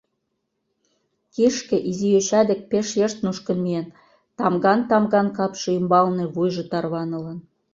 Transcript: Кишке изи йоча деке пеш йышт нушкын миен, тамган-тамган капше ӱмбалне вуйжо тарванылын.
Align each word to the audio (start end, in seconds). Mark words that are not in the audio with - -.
Кишке 1.33 1.77
изи 1.89 2.07
йоча 2.13 2.41
деке 2.49 2.65
пеш 2.71 2.87
йышт 2.99 3.17
нушкын 3.25 3.57
миен, 3.65 3.87
тамган-тамган 4.37 5.27
капше 5.37 5.69
ӱмбалне 5.77 6.25
вуйжо 6.33 6.63
тарванылын. 6.71 7.37